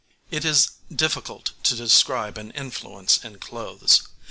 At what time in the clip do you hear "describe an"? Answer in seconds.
1.75-2.49